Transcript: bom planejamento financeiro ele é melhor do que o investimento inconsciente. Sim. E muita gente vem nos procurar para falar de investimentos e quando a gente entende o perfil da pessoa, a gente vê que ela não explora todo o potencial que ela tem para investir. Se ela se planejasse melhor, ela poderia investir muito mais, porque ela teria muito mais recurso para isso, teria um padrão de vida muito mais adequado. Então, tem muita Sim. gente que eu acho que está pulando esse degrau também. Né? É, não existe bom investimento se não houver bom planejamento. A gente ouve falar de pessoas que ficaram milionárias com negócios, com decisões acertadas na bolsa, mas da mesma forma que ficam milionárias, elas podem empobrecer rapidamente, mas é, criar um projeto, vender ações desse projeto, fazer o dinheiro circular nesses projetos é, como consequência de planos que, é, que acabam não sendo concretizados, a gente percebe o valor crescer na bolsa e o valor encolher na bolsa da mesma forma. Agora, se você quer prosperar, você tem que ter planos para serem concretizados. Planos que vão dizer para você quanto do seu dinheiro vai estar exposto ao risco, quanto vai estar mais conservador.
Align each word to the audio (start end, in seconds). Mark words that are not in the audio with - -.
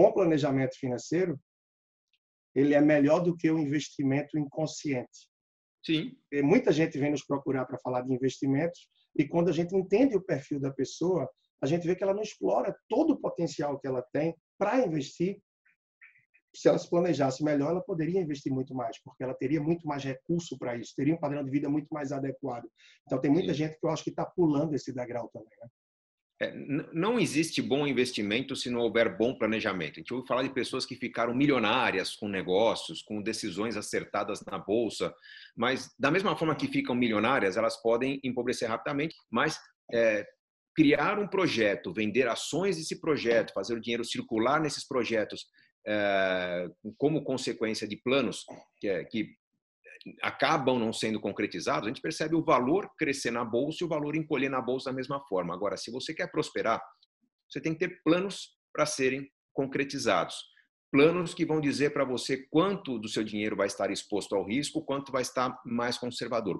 bom 0.00 0.12
planejamento 0.12 0.78
financeiro 0.78 1.38
ele 2.54 2.74
é 2.74 2.80
melhor 2.80 3.20
do 3.20 3.36
que 3.36 3.50
o 3.50 3.58
investimento 3.58 4.38
inconsciente. 4.38 5.28
Sim. 5.84 6.16
E 6.32 6.42
muita 6.42 6.72
gente 6.72 6.98
vem 6.98 7.10
nos 7.10 7.24
procurar 7.24 7.66
para 7.66 7.78
falar 7.78 8.00
de 8.00 8.12
investimentos 8.12 8.88
e 9.16 9.28
quando 9.28 9.50
a 9.50 9.52
gente 9.52 9.76
entende 9.76 10.16
o 10.16 10.22
perfil 10.22 10.58
da 10.58 10.72
pessoa, 10.72 11.28
a 11.62 11.66
gente 11.66 11.86
vê 11.86 11.94
que 11.94 12.02
ela 12.02 12.14
não 12.14 12.22
explora 12.22 12.74
todo 12.88 13.12
o 13.12 13.20
potencial 13.20 13.78
que 13.78 13.86
ela 13.86 14.02
tem 14.12 14.34
para 14.58 14.84
investir. 14.86 15.38
Se 16.54 16.68
ela 16.68 16.78
se 16.78 16.88
planejasse 16.88 17.44
melhor, 17.44 17.70
ela 17.70 17.82
poderia 17.82 18.20
investir 18.20 18.52
muito 18.52 18.74
mais, 18.74 19.00
porque 19.02 19.22
ela 19.22 19.34
teria 19.34 19.60
muito 19.60 19.86
mais 19.86 20.02
recurso 20.02 20.58
para 20.58 20.76
isso, 20.76 20.94
teria 20.96 21.14
um 21.14 21.20
padrão 21.20 21.44
de 21.44 21.50
vida 21.50 21.68
muito 21.68 21.88
mais 21.92 22.10
adequado. 22.10 22.68
Então, 23.06 23.20
tem 23.20 23.30
muita 23.30 23.52
Sim. 23.52 23.58
gente 23.58 23.78
que 23.78 23.86
eu 23.86 23.90
acho 23.90 24.02
que 24.02 24.10
está 24.10 24.24
pulando 24.24 24.74
esse 24.74 24.92
degrau 24.92 25.28
também. 25.28 25.56
Né? 25.60 25.68
É, 26.42 26.54
não 26.92 27.18
existe 27.18 27.60
bom 27.60 27.86
investimento 27.86 28.56
se 28.56 28.70
não 28.70 28.80
houver 28.80 29.14
bom 29.18 29.34
planejamento. 29.34 29.94
A 29.96 30.00
gente 30.00 30.14
ouve 30.14 30.26
falar 30.26 30.42
de 30.42 30.54
pessoas 30.54 30.86
que 30.86 30.96
ficaram 30.96 31.34
milionárias 31.34 32.16
com 32.16 32.28
negócios, 32.28 33.02
com 33.02 33.20
decisões 33.20 33.76
acertadas 33.76 34.42
na 34.46 34.58
bolsa, 34.58 35.14
mas 35.54 35.94
da 35.98 36.10
mesma 36.10 36.34
forma 36.34 36.56
que 36.56 36.66
ficam 36.66 36.94
milionárias, 36.94 37.58
elas 37.58 37.76
podem 37.82 38.18
empobrecer 38.24 38.68
rapidamente, 38.68 39.14
mas 39.30 39.58
é, 39.92 40.26
criar 40.74 41.18
um 41.18 41.28
projeto, 41.28 41.92
vender 41.92 42.26
ações 42.26 42.78
desse 42.78 42.98
projeto, 42.98 43.52
fazer 43.52 43.74
o 43.74 43.80
dinheiro 43.80 44.04
circular 44.04 44.60
nesses 44.60 44.86
projetos 44.86 45.44
é, 45.86 46.68
como 46.96 47.22
consequência 47.22 47.86
de 47.86 47.96
planos 47.96 48.44
que, 48.78 48.88
é, 48.88 49.04
que 49.04 49.28
acabam 50.22 50.78
não 50.78 50.92
sendo 50.92 51.20
concretizados, 51.20 51.86
a 51.86 51.88
gente 51.88 52.00
percebe 52.00 52.34
o 52.34 52.44
valor 52.44 52.90
crescer 52.98 53.30
na 53.30 53.44
bolsa 53.44 53.78
e 53.80 53.84
o 53.84 53.88
valor 53.88 54.16
encolher 54.16 54.50
na 54.50 54.60
bolsa 54.60 54.90
da 54.90 54.96
mesma 54.96 55.20
forma. 55.28 55.54
Agora, 55.54 55.76
se 55.76 55.90
você 55.90 56.14
quer 56.14 56.30
prosperar, 56.30 56.80
você 57.48 57.60
tem 57.60 57.72
que 57.72 57.80
ter 57.80 58.00
planos 58.02 58.56
para 58.72 58.86
serem 58.86 59.28
concretizados. 59.52 60.36
Planos 60.92 61.34
que 61.34 61.46
vão 61.46 61.60
dizer 61.60 61.92
para 61.92 62.04
você 62.04 62.46
quanto 62.50 62.98
do 62.98 63.08
seu 63.08 63.22
dinheiro 63.22 63.56
vai 63.56 63.66
estar 63.66 63.90
exposto 63.90 64.34
ao 64.34 64.44
risco, 64.44 64.84
quanto 64.84 65.12
vai 65.12 65.22
estar 65.22 65.56
mais 65.64 65.96
conservador. 65.96 66.58